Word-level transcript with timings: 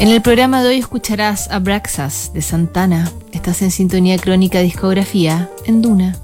En 0.00 0.08
el 0.08 0.20
programa 0.22 0.62
de 0.62 0.70
hoy 0.70 0.78
escucharás 0.78 1.48
a 1.50 1.60
de 1.60 2.42
Santana. 2.42 3.10
Estás 3.32 3.62
en 3.62 3.70
sintonía 3.70 4.18
crónica 4.18 4.60
discografía 4.60 5.48
en 5.66 5.82
Duna. 5.82 6.16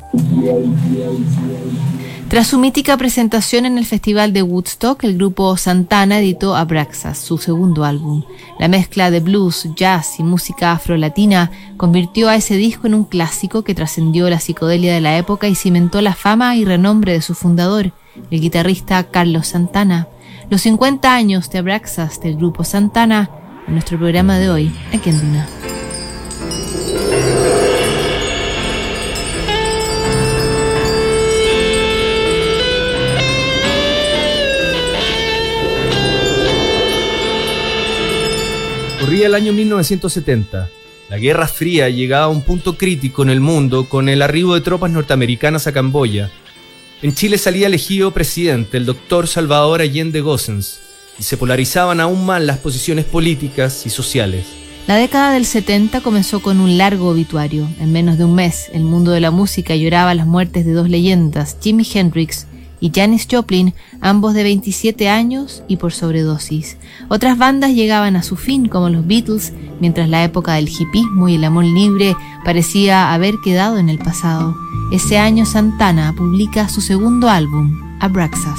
Tras 2.29 2.49
su 2.49 2.59
mítica 2.59 2.97
presentación 2.97 3.67
en 3.67 3.79
el 3.79 3.87
Festival 3.87 4.33
de 4.33 4.43
Woodstock, 4.43 5.03
el 5.05 5.17
grupo 5.17 5.57
Santana 5.57 6.21
editó 6.21 6.55
Abraxas, 6.55 7.19
su 7.19 7.39
segundo 7.39 7.85
álbum. 7.85 8.23
La 8.59 8.69
mezcla 8.69 9.11
de 9.11 9.21
blues, 9.21 9.69
jazz 9.75 10.21
y 10.21 10.23
música 10.23 10.73
afro-latina 10.73 11.51
convirtió 11.77 12.29
a 12.29 12.37
ese 12.37 12.57
disco 12.57 12.87
en 12.87 12.95
un 12.95 13.05
clásico 13.05 13.63
que 13.63 13.75
trascendió 13.75 14.31
la 14.31 14.41
psicodelia 14.41 14.95
de 14.95 15.01
la 15.01 15.17
época 15.17 15.49
y 15.49 15.55
cimentó 15.55 16.03
la 16.03 16.15
fama 16.15 16.57
y 16.57 16.65
renombre 16.65 17.13
de 17.13 17.23
su 17.23 17.35
fundador, 17.35 17.93
el 18.31 18.41
guitarrista 18.41 19.03
Carlos 19.05 19.49
Santana. 19.49 20.09
Los 20.51 20.63
50 20.63 21.13
años 21.13 21.51
de 21.51 21.59
Abraxas 21.59 22.21
del 22.21 22.37
grupo 22.37 22.65
Santana 22.65 23.31
nuestro 23.71 23.99
programa 23.99 24.39
de 24.39 24.51
hoy, 24.51 24.73
aquí 24.93 25.11
en 25.11 25.21
Duna. 25.21 25.49
Corría 39.01 39.27
el 39.27 39.35
año 39.35 39.53
1970. 39.53 40.69
La 41.09 41.19
Guerra 41.19 41.49
Fría 41.49 41.89
llegaba 41.89 42.27
a 42.27 42.29
un 42.29 42.43
punto 42.43 42.77
crítico 42.77 43.23
en 43.23 43.31
el 43.31 43.41
mundo 43.41 43.89
con 43.89 44.09
el 44.09 44.23
arribo 44.23 44.55
de 44.55 44.61
tropas 44.61 44.91
norteamericanas 44.91 45.67
a 45.67 45.73
Camboya. 45.73 46.31
En 47.03 47.15
Chile 47.15 47.39
salía 47.39 47.67
elegido 47.67 48.11
presidente 48.13 48.77
el 48.77 48.87
doctor 48.87 49.27
Salvador 49.27 49.81
Allende 49.81 50.21
Gossens, 50.21 50.81
y 51.19 51.23
se 51.23 51.37
polarizaban 51.37 52.01
aún 52.01 52.25
más 52.25 52.43
las 52.43 52.59
posiciones 52.59 53.05
políticas 53.05 53.87
y 53.87 53.91
sociales. 53.91 54.47
La 54.87 54.97
década 54.97 55.33
del 55.33 55.47
70 55.47 56.01
comenzó 56.01 56.41
con 56.41 56.59
un 56.59 56.77
largo 56.77 57.09
obituario. 57.09 57.69
En 57.79 57.93
menos 57.93 58.19
de 58.19 58.25
un 58.25 58.35
mes, 58.35 58.71
el 58.73 58.83
mundo 58.83 59.13
de 59.13 59.21
la 59.21 59.31
música 59.31 59.77
lloraba 59.77 60.15
las 60.15 60.27
muertes 60.27 60.67
de 60.67 60.73
dos 60.73 60.89
leyendas, 60.89 61.57
Jimi 61.61 61.87
Hendrix 61.95 62.47
y 62.81 62.91
Janis 62.93 63.29
Joplin, 63.31 63.75
ambos 64.01 64.35
de 64.35 64.43
27 64.43 65.09
años 65.09 65.63
y 65.69 65.77
por 65.77 65.93
sobredosis. 65.93 66.77
Otras 67.09 67.39
bandas 67.39 67.73
llegaban 67.73 68.17
a 68.17 68.23
su 68.23 68.37
fin, 68.37 68.67
como 68.67 68.89
los 68.89 69.07
Beatles, 69.07 69.53
mientras 69.81 70.09
la 70.09 70.25
época 70.25 70.55
del 70.55 70.69
hipismo 70.69 71.29
y 71.29 71.37
el 71.37 71.45
amor 71.45 71.67
libre 71.67 72.17
parecía 72.45 73.13
haber 73.13 73.35
quedado 73.45 73.79
en 73.79 73.91
el 73.91 73.99
pasado. 73.99 74.57
Ese 74.93 75.19
año 75.19 75.47
Santana 75.47 76.15
publica 76.17 76.69
su 76.69 76.81
segundo 76.81 77.29
álbum, 77.29 77.99
Abraxas. 78.01 78.59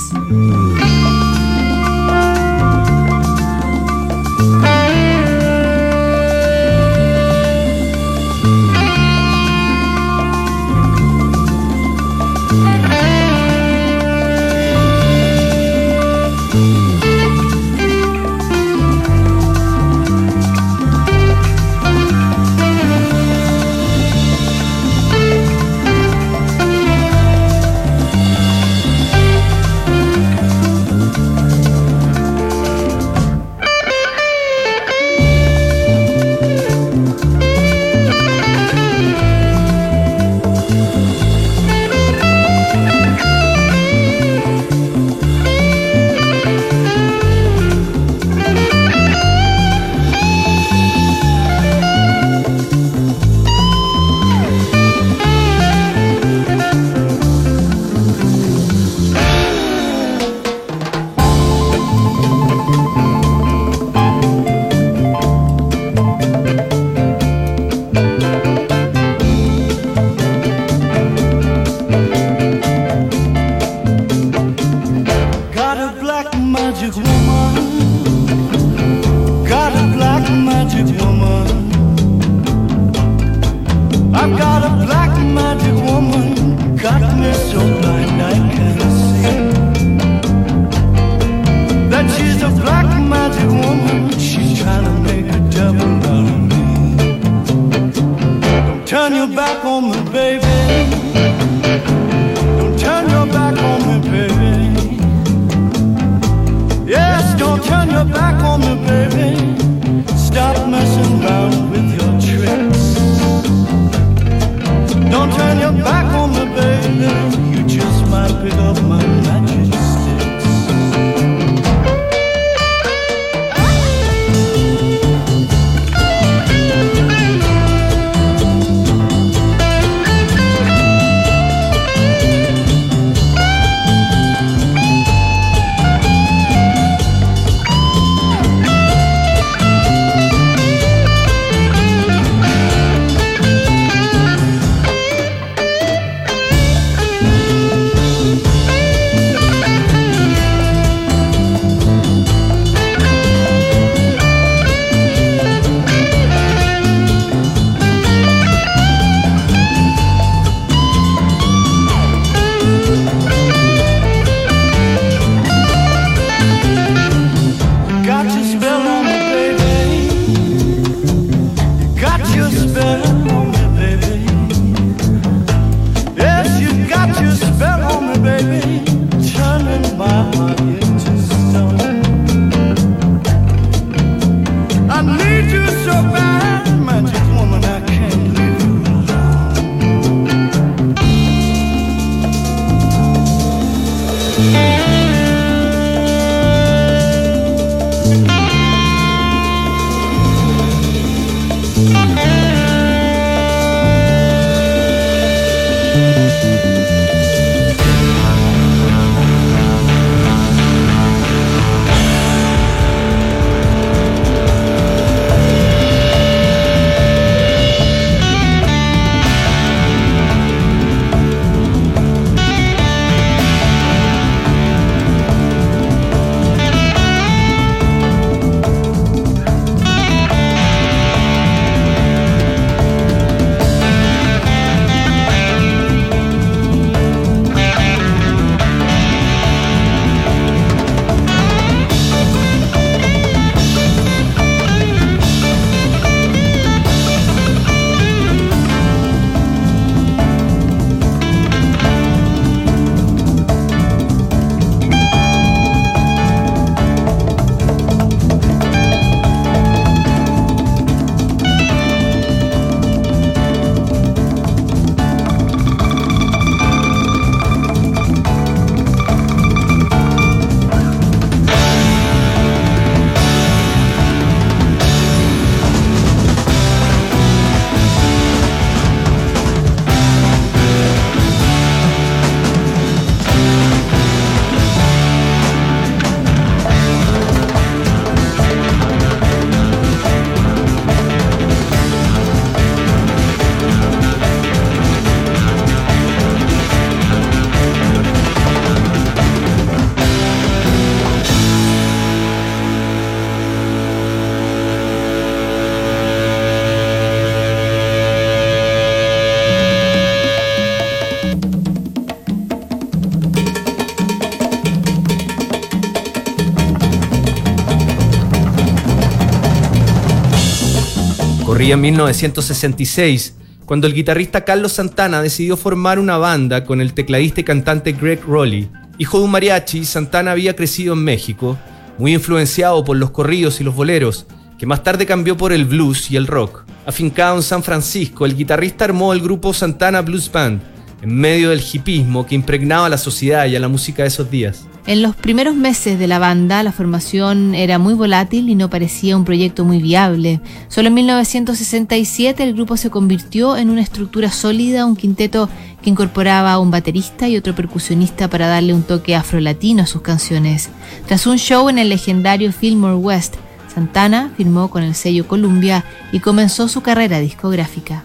Corría 321.52 321.74
en 321.74 321.82
1966, 321.82 323.36
cuando 323.66 323.86
el 323.86 323.94
guitarrista 323.94 324.46
Carlos 324.46 324.72
Santana 324.72 325.22
decidió 325.22 325.58
formar 325.58 326.00
una 326.00 326.16
banda 326.16 326.64
con 326.64 326.80
el 326.80 326.94
tecladista 326.94 327.42
y 327.42 327.44
cantante 327.44 327.92
Greg 327.92 328.24
Rowley. 328.26 328.70
Hijo 328.98 329.18
de 329.18 329.26
un 329.26 329.32
mariachi, 329.32 329.84
Santana 329.84 330.32
había 330.32 330.56
crecido 330.56 330.94
en 330.94 331.04
México, 331.04 331.58
muy 331.98 332.14
influenciado 332.14 332.86
por 332.86 332.96
los 332.96 333.12
corridos 333.12 333.60
y 333.60 333.66
los 333.66 333.76
boleros, 333.76 334.28
que 334.58 334.66
más 334.66 334.82
tarde 334.82 335.06
cambió 335.06 335.36
por 335.36 335.52
el 335.52 335.66
blues 335.66 336.10
y 336.10 336.16
el 336.16 336.26
rock. 336.26 336.64
Afincado 336.86 337.36
en 337.36 337.44
San 337.44 337.64
Francisco, 337.64 338.26
el 338.26 338.38
guitarrista 338.38 338.86
armó 338.86 339.12
el 339.12 339.20
grupo 339.20 339.54
Santana 339.54 340.00
Blues 340.00 340.32
Band, 340.32 340.62
en 341.02 341.14
medio 341.14 341.50
del 341.50 341.62
hipismo 341.62 342.26
que 342.26 342.36
impregnaba 342.36 342.88
la 342.88 342.98
sociedad 342.98 343.46
y 343.48 343.58
a 343.58 343.60
la 343.60 343.68
música 343.68 344.04
de 344.04 344.08
esos 344.08 344.32
días. 344.32 344.70
En 344.88 345.04
los 345.04 345.16
primeros 345.16 345.56
meses 345.56 346.00
de 346.00 346.08
la 346.08 346.18
banda, 346.18 346.64
la 346.64 346.72
formación 346.72 347.54
era 347.54 347.78
muy 347.78 347.94
volátil 347.94 348.50
y 348.50 348.56
no 348.56 348.70
parecía 348.70 349.16
un 349.16 349.26
proyecto 349.26 349.64
muy 349.64 349.80
viable. 349.80 350.42
Solo 350.70 350.88
en 350.88 350.96
1967 350.96 352.44
el 352.44 352.54
grupo 352.54 352.78
se 352.78 352.90
convirtió 352.90 353.58
en 353.58 353.70
una 353.70 353.82
estructura 353.82 354.32
sólida, 354.32 354.88
un 354.88 354.96
quinteto 354.96 355.50
que 355.84 355.92
incorporaba 355.92 356.54
a 356.54 356.60
un 356.60 356.72
baterista 356.72 357.28
y 357.28 357.38
otro 357.38 357.54
percusionista 357.54 358.28
para 358.28 358.48
darle 358.48 358.74
un 358.74 358.82
toque 358.82 359.16
afrolatino 359.16 359.84
a 359.84 359.88
sus 359.88 360.02
canciones. 360.02 360.70
Tras 361.06 361.28
un 361.28 361.38
show 361.38 361.70
en 361.70 361.78
el 361.78 361.90
legendario 361.90 362.52
Fillmore 362.52 362.96
West, 362.96 363.36
Santana 363.74 364.32
firmó 364.36 364.70
con 364.70 364.82
el 364.82 364.96
sello 364.96 365.28
Columbia 365.28 365.86
y 366.12 366.20
comenzó 366.20 366.68
su 366.68 366.82
carrera 366.82 367.20
discográfica. 367.20 368.02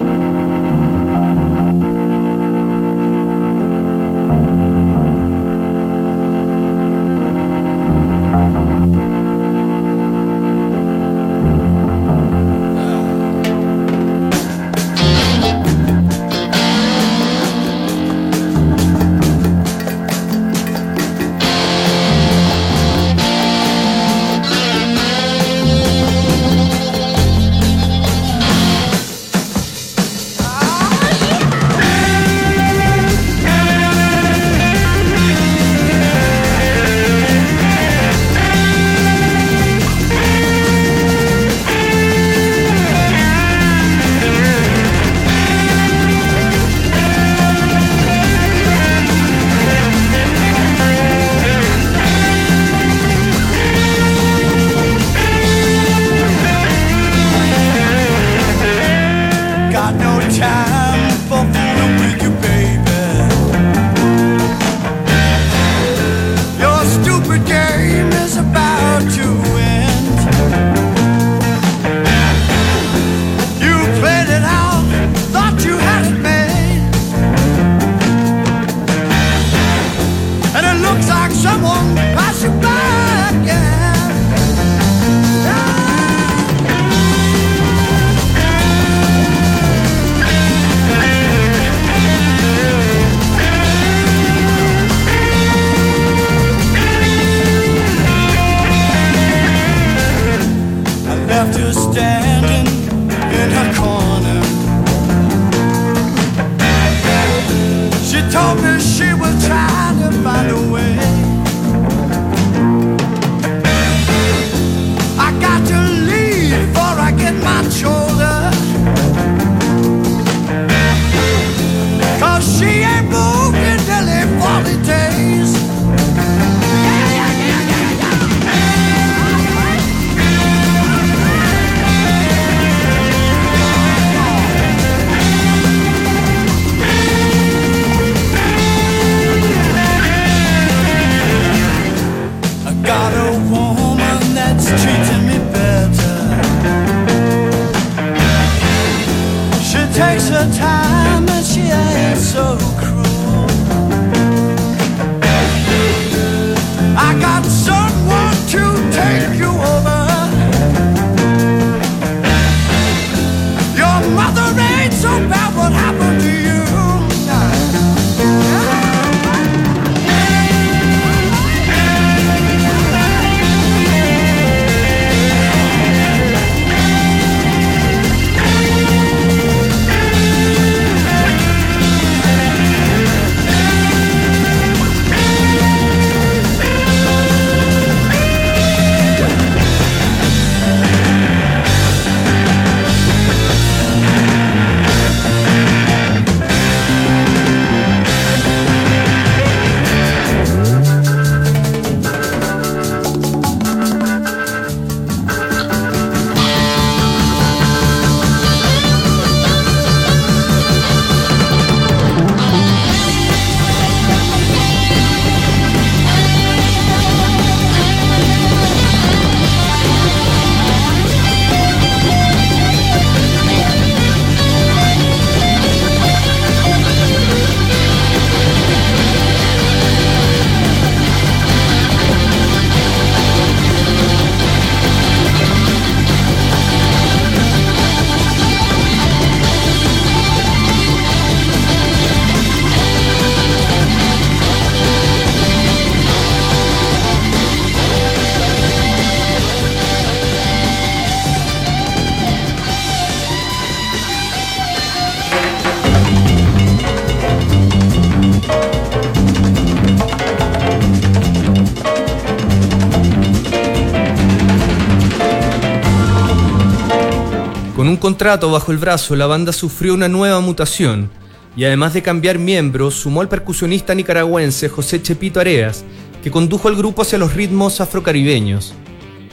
Contrato 268.07 268.53
bajo 268.53 268.71
el 268.71 268.79
brazo, 268.79 269.17
la 269.17 269.27
banda 269.27 269.53
sufrió 269.53 269.93
una 269.93 270.07
nueva 270.07 270.39
mutación 270.39 271.11
y 271.57 271.65
además 271.65 271.93
de 271.93 272.03
cambiar 272.03 272.39
miembros, 272.39 272.95
sumó 272.95 273.21
al 273.21 273.29
percusionista 273.29 273.97
nicaragüense 273.97 274.69
José 274.69 275.03
Chepito 275.03 275.41
Areas, 275.41 275.83
que 276.23 276.31
condujo 276.31 276.69
al 276.69 276.77
grupo 276.77 277.03
hacia 277.03 277.19
los 277.19 277.35
ritmos 277.35 277.81
afrocaribeños. 277.81 278.75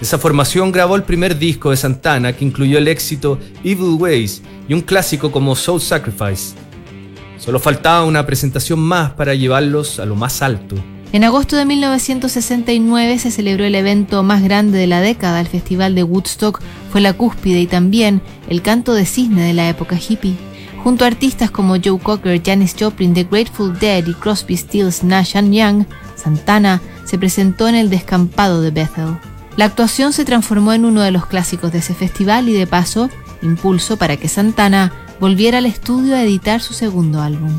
Esa 0.02 0.18
formación 0.18 0.72
grabó 0.72 0.96
el 0.96 1.04
primer 1.04 1.38
disco 1.38 1.70
de 1.70 1.78
Santana 1.78 2.34
que 2.34 2.46
incluyó 2.46 2.80
el 2.80 2.88
éxito 2.88 3.38
Evil 3.64 3.96
Ways 4.00 4.42
y 4.68 4.74
un 4.74 4.82
clásico 4.82 5.32
como 5.32 5.56
Soul 5.56 5.80
Sacrifice. 5.80 6.56
Solo 7.38 7.60
faltaba 7.60 8.06
una 8.06 8.26
presentación 8.26 8.80
más 8.80 9.12
para 9.12 9.36
llevarlos 9.36 10.00
a 10.00 10.06
lo 10.06 10.16
más 10.16 10.42
alto. 10.42 10.78
En 11.14 11.24
agosto 11.24 11.56
de 11.56 11.66
1969 11.66 13.20
se 13.20 13.30
celebró 13.30 13.66
el 13.66 13.76
evento 13.76 14.24
más 14.24 14.42
grande 14.42 14.80
de 14.80 14.88
la 14.88 15.00
década, 15.00 15.42
el 15.42 15.48
Festival 15.48 15.94
de 15.94 16.02
Woodstock 16.02 16.60
fue 16.92 17.02
la 17.02 17.14
cúspide 17.14 17.62
y 17.62 17.68
también 17.68 18.20
el 18.50 18.64
canto 18.64 18.96
de 18.96 19.06
cisne 19.06 19.44
de 19.44 19.54
la 19.54 19.70
época 19.70 19.96
hippie. 19.96 20.36
Junto 20.84 21.04
a 21.04 21.08
artistas 21.10 21.52
como 21.52 21.76
Joe 21.76 22.00
Cocker, 22.00 22.42
Janis 22.44 22.76
Joplin, 22.78 23.14
The 23.14 23.26
Grateful 23.26 23.78
Dead 23.78 24.08
y 24.08 24.16
Crosby, 24.16 24.58
Stills, 24.58 25.04
Nash 25.04 25.34
Young, 25.34 25.86
Santana 26.16 26.82
se 27.06 27.20
presentó 27.20 27.68
en 27.68 27.76
el 27.76 27.92
descampado 27.92 28.62
de 28.62 28.72
Bethel. 28.72 29.16
La 29.56 29.66
actuación 29.66 30.14
se 30.14 30.26
transformó 30.26 30.74
en 30.74 30.84
uno 30.84 31.02
de 31.02 31.12
los 31.12 31.28
clásicos 31.28 31.72
de 31.72 31.78
ese 31.78 31.94
festival 31.94 32.50
y 32.50 32.54
de 32.54 32.66
paso, 32.66 33.12
impulso 33.44 33.98
para 33.98 34.18
que 34.18 34.28
Santana 34.28 34.92
volviera 35.20 35.60
al 35.60 35.68
estudio 35.68 36.16
a 36.16 36.24
editar 36.24 36.60
su 36.60 36.74
segundo 36.74 37.22
álbum. 37.22 37.52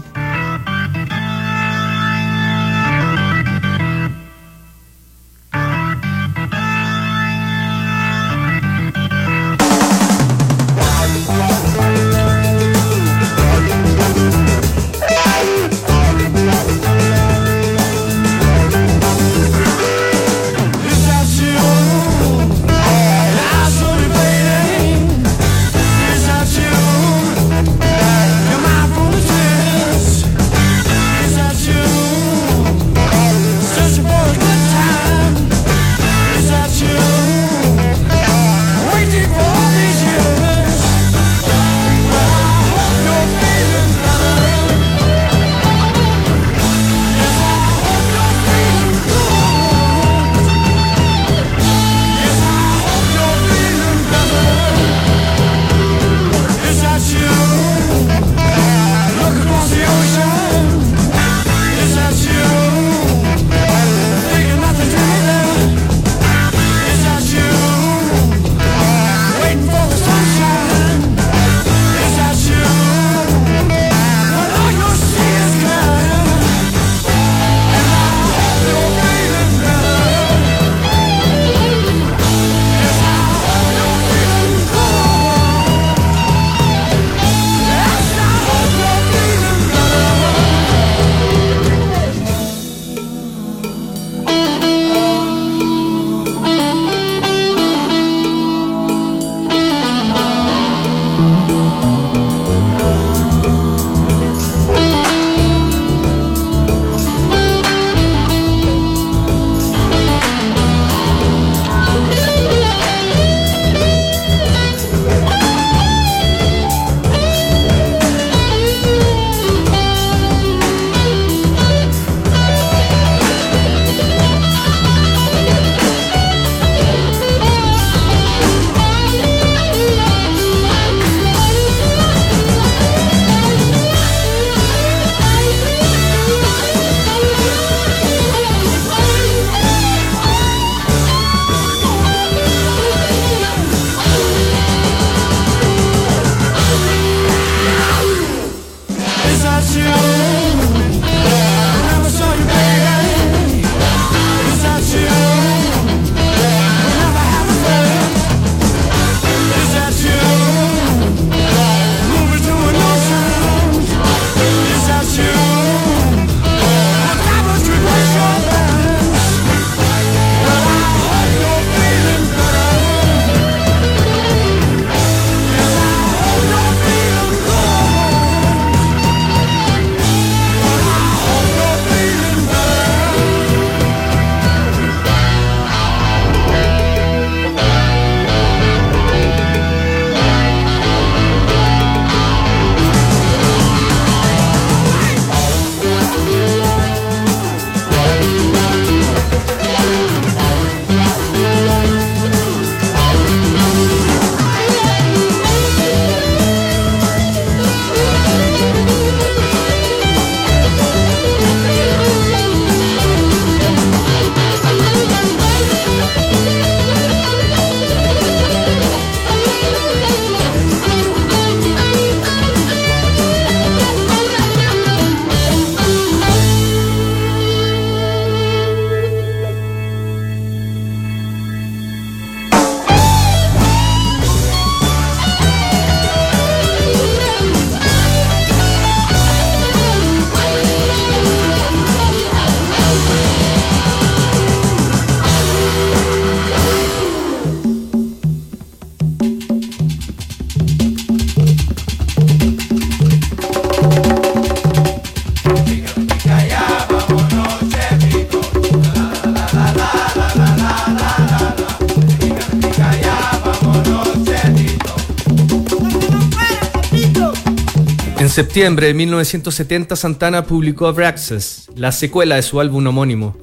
Septiembre 268.34 268.88
de 268.88 268.94
1970 268.94 269.94
Santana 269.94 270.44
publicó 270.44 270.88
Abraxas, 270.88 271.68
la 271.76 271.92
secuela 271.92 272.34
de 272.34 272.42
su 272.42 272.58
álbum 272.58 272.84
homónimo. 272.84 273.36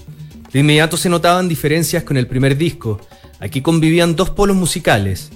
De 0.51 0.59
inmediato 0.59 0.97
se 0.97 1.07
notaban 1.07 1.47
diferencias 1.47 2.03
con 2.03 2.17
el 2.17 2.27
primer 2.27 2.57
disco. 2.57 2.99
Aquí 3.39 3.61
convivían 3.61 4.17
dos 4.17 4.31
polos 4.31 4.57
musicales. 4.57 5.29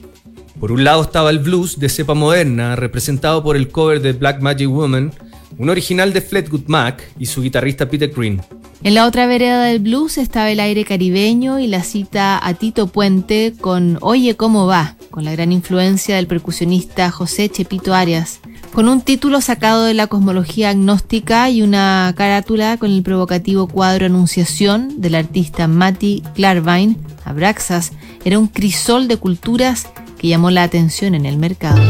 Por 0.59 0.73
un 0.73 0.83
lado 0.83 1.03
estaba 1.03 1.29
el 1.29 1.39
blues 1.39 1.79
de 1.79 1.87
cepa 1.87 2.13
moderna, 2.13 2.75
representado 2.75 3.41
por 3.41 3.55
el 3.55 3.69
cover 3.69 4.01
de 4.01 4.11
Black 4.11 4.41
Magic 4.41 4.67
Woman, 4.67 5.13
un 5.57 5.69
original 5.69 6.11
de 6.11 6.19
Fleetwood 6.19 6.67
Mac 6.67 7.09
y 7.17 7.27
su 7.27 7.41
guitarrista 7.41 7.87
Peter 7.87 8.11
Green. 8.13 8.41
En 8.83 8.93
la 8.93 9.05
otra 9.05 9.25
vereda 9.25 9.63
del 9.63 9.79
blues 9.79 10.17
estaba 10.17 10.51
el 10.51 10.59
aire 10.59 10.83
caribeño 10.83 11.59
y 11.59 11.67
la 11.67 11.83
cita 11.83 12.45
a 12.45 12.55
Tito 12.55 12.87
Puente 12.87 13.53
con 13.61 13.99
Oye 14.01 14.35
cómo 14.35 14.67
va, 14.67 14.97
con 15.11 15.23
la 15.23 15.31
gran 15.31 15.53
influencia 15.53 16.17
del 16.17 16.27
percusionista 16.27 17.09
José 17.09 17.47
Chepito 17.47 17.93
Arias, 17.93 18.41
con 18.75 18.89
un 18.89 18.99
título 18.99 19.39
sacado 19.39 19.85
de 19.85 19.93
la 19.93 20.07
cosmología 20.07 20.71
agnóstica 20.71 21.49
y 21.49 21.61
una 21.61 22.13
carátula 22.17 22.75
con 22.75 22.91
el 22.91 23.03
provocativo 23.03 23.67
cuadro 23.67 24.05
Anunciación 24.05 24.99
del 24.99 25.15
artista 25.15 25.69
Matti 25.69 26.21
Clarvine, 26.35 26.97
Abraxas, 27.23 27.93
era 28.25 28.37
un 28.37 28.49
crisol 28.49 29.07
de 29.07 29.15
culturas 29.15 29.87
que 30.17 30.27
llamó 30.27 30.51
la 30.51 30.63
atención 30.63 31.15
en 31.15 31.25
el 31.25 31.37
mercado. 31.37 31.81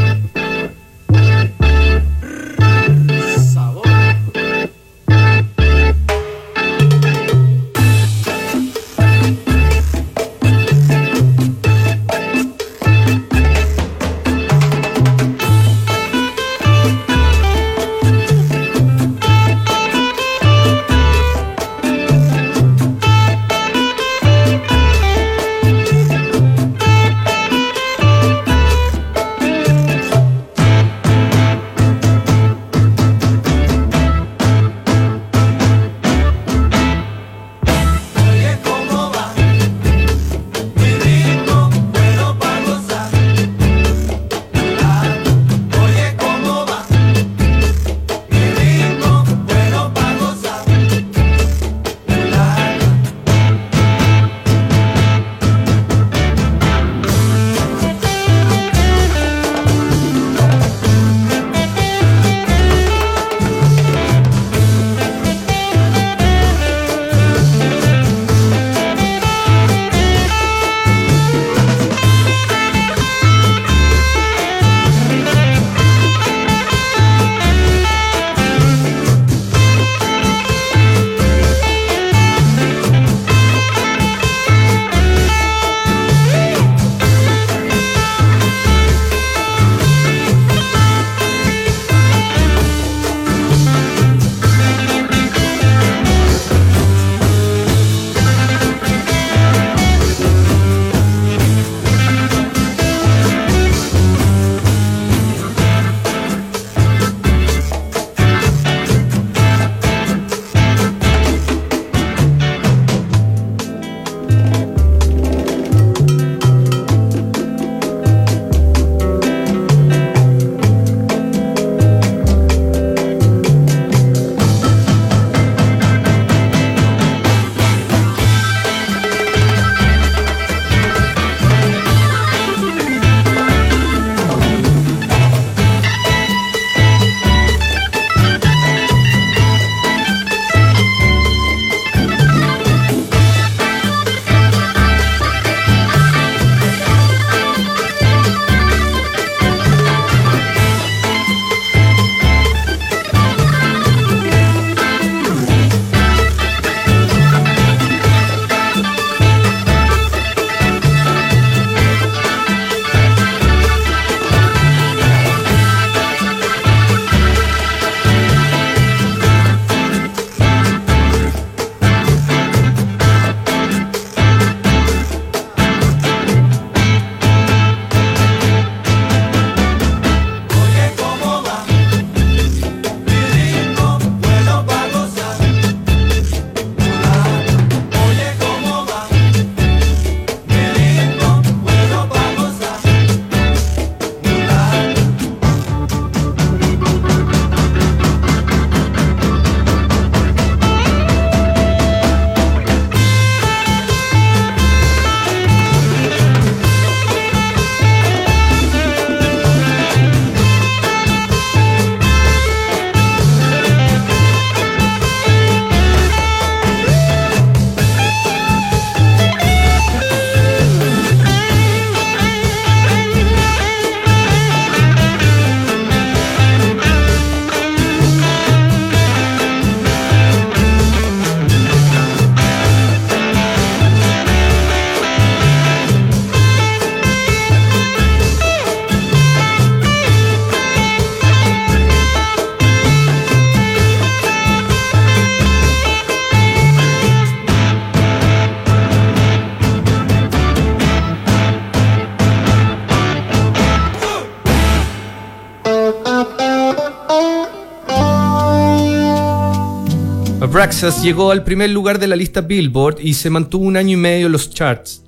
Abraxas 260.55 261.03
llegó 261.03 261.31
al 261.31 261.43
primer 261.43 261.69
lugar 261.71 261.99
de 261.99 262.07
la 262.07 262.15
lista 262.15 262.39
Billboard 262.39 263.01
y 263.01 263.15
se 263.15 263.29
mantuvo 263.29 263.65
un 263.65 263.75
año 263.75 263.91
y 263.91 263.97
medio 263.97 264.27
en 264.27 264.31
los 264.31 264.49
charts. 264.51 265.03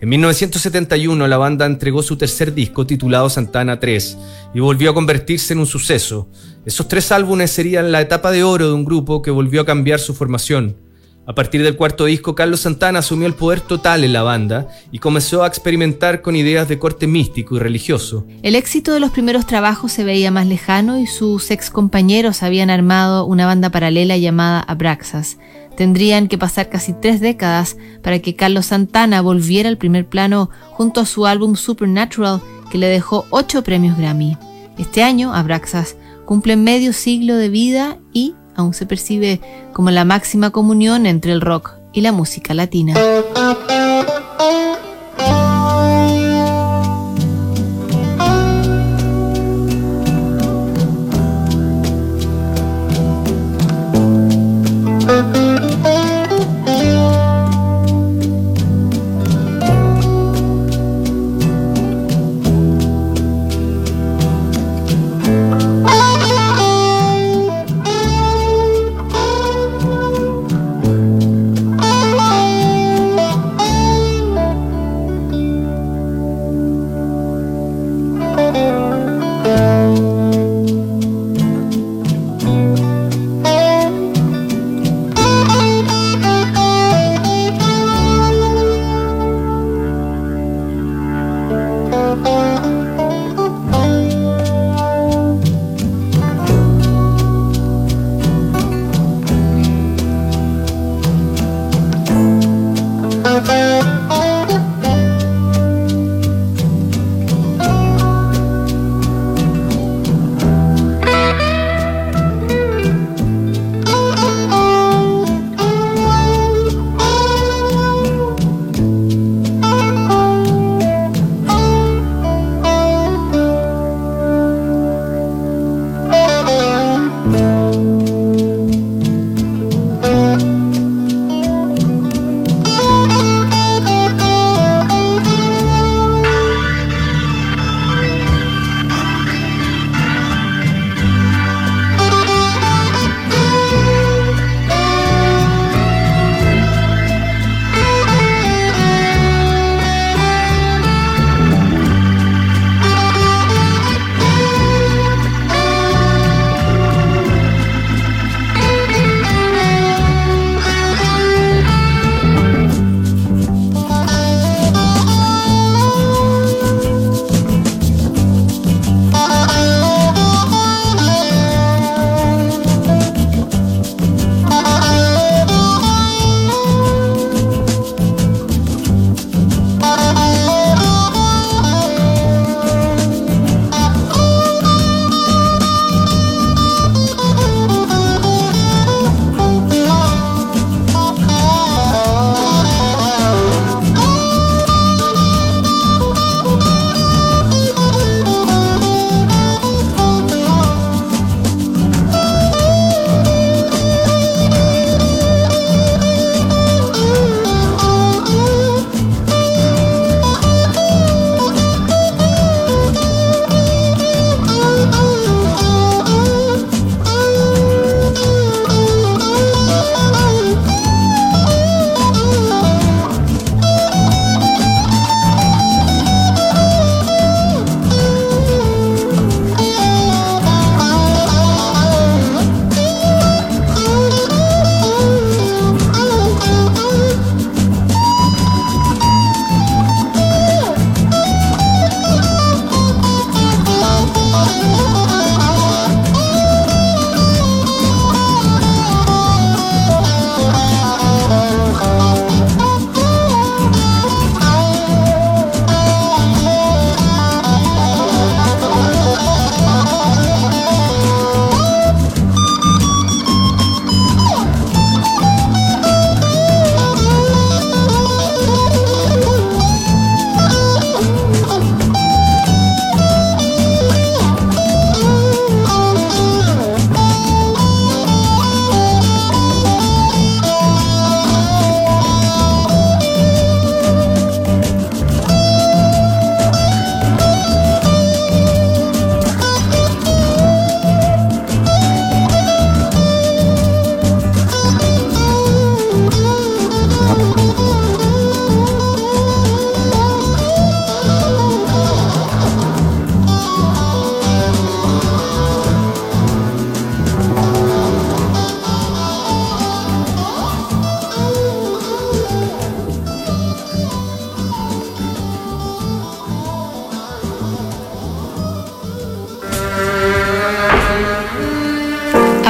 En 0.00 0.08
1971 0.08 1.26
la 1.26 1.38
banda 1.38 1.66
entregó 1.66 2.04
su 2.04 2.16
tercer 2.16 2.54
disco 2.54 2.86
titulado 2.86 3.28
Santana 3.28 3.80
3 3.80 4.18
y 4.54 4.60
volvió 4.60 4.92
a 4.92 4.94
convertirse 4.94 5.54
en 5.54 5.58
un 5.58 5.66
suceso. 5.66 6.28
Esos 6.64 6.86
tres 6.86 7.10
álbumes 7.10 7.50
serían 7.50 7.90
la 7.90 8.00
etapa 8.00 8.30
de 8.30 8.44
oro 8.44 8.68
de 8.68 8.74
un 8.74 8.84
grupo 8.84 9.22
que 9.22 9.32
volvió 9.32 9.62
a 9.62 9.66
cambiar 9.66 9.98
su 9.98 10.14
formación. 10.14 10.76
A 11.24 11.36
partir 11.36 11.62
del 11.62 11.76
cuarto 11.76 12.06
disco, 12.06 12.34
Carlos 12.34 12.60
Santana 12.60 12.98
asumió 12.98 13.28
el 13.28 13.34
poder 13.34 13.60
total 13.60 14.02
en 14.02 14.12
la 14.12 14.24
banda 14.24 14.66
y 14.90 14.98
comenzó 14.98 15.44
a 15.44 15.46
experimentar 15.46 16.20
con 16.20 16.34
ideas 16.34 16.68
de 16.68 16.80
corte 16.80 17.06
místico 17.06 17.54
y 17.54 17.60
religioso. 17.60 18.26
El 18.42 18.56
éxito 18.56 18.92
de 18.92 18.98
los 18.98 19.12
primeros 19.12 19.46
trabajos 19.46 19.92
se 19.92 20.02
veía 20.02 20.32
más 20.32 20.48
lejano 20.48 20.98
y 20.98 21.06
sus 21.06 21.52
ex 21.52 21.70
compañeros 21.70 22.42
habían 22.42 22.70
armado 22.70 23.24
una 23.24 23.46
banda 23.46 23.70
paralela 23.70 24.16
llamada 24.16 24.60
Abraxas. 24.60 25.38
Tendrían 25.76 26.26
que 26.26 26.38
pasar 26.38 26.68
casi 26.68 26.92
tres 26.92 27.20
décadas 27.20 27.76
para 28.02 28.18
que 28.18 28.34
Carlos 28.34 28.66
Santana 28.66 29.20
volviera 29.20 29.68
al 29.68 29.78
primer 29.78 30.06
plano 30.06 30.50
junto 30.70 31.00
a 31.00 31.06
su 31.06 31.26
álbum 31.26 31.54
Supernatural, 31.54 32.40
que 32.70 32.78
le 32.78 32.88
dejó 32.88 33.26
ocho 33.30 33.62
premios 33.62 33.96
Grammy. 33.96 34.36
Este 34.76 35.04
año, 35.04 35.32
Abraxas 35.32 35.96
cumple 36.26 36.56
medio 36.56 36.92
siglo 36.92 37.36
de 37.36 37.48
vida 37.48 37.98
y 38.12 38.34
aún 38.56 38.74
se 38.74 38.86
percibe 38.86 39.40
como 39.72 39.90
la 39.90 40.04
máxima 40.04 40.50
comunión 40.50 41.06
entre 41.06 41.32
el 41.32 41.40
rock 41.40 41.72
y 41.92 42.00
la 42.00 42.12
música 42.12 42.54
latina. 42.54 42.94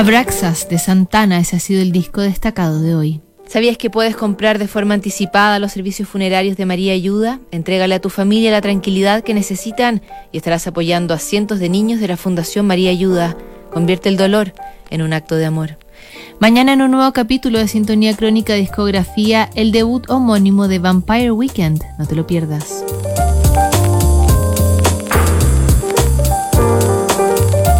Abraxas 0.02 0.68
de 0.68 0.80
Santana, 0.80 1.38
ese 1.38 1.54
ha 1.54 1.60
sido 1.60 1.80
el 1.80 1.92
disco 1.92 2.22
destacado 2.22 2.80
de 2.80 2.96
hoy. 2.96 3.20
¿Sabías 3.46 3.78
que 3.78 3.88
puedes 3.88 4.16
comprar 4.16 4.58
de 4.58 4.66
forma 4.66 4.94
anticipada 4.94 5.60
los 5.60 5.70
servicios 5.70 6.08
funerarios 6.08 6.56
de 6.56 6.66
María 6.66 6.92
Ayuda? 6.92 7.38
Entrégale 7.52 7.94
a 7.94 8.00
tu 8.00 8.10
familia 8.10 8.50
la 8.50 8.60
tranquilidad 8.60 9.22
que 9.22 9.32
necesitan 9.32 10.02
y 10.32 10.38
estarás 10.38 10.66
apoyando 10.66 11.14
a 11.14 11.20
cientos 11.20 11.60
de 11.60 11.68
niños 11.68 12.00
de 12.00 12.08
la 12.08 12.16
Fundación 12.16 12.66
María 12.66 12.90
Ayuda. 12.90 13.36
Convierte 13.72 14.08
el 14.08 14.16
dolor 14.16 14.52
en 14.90 15.02
un 15.02 15.12
acto 15.12 15.36
de 15.36 15.44
amor. 15.44 15.78
Mañana 16.40 16.72
en 16.72 16.82
un 16.82 16.90
nuevo 16.90 17.12
capítulo 17.12 17.60
de 17.60 17.68
Sintonía 17.68 18.16
Crónica 18.16 18.54
Discografía, 18.54 19.50
el 19.54 19.70
debut 19.70 20.10
homónimo 20.10 20.66
de 20.66 20.80
Vampire 20.80 21.30
Weekend. 21.30 21.80
No 22.00 22.08
te 22.08 22.16
lo 22.16 22.26
pierdas. 22.26 22.84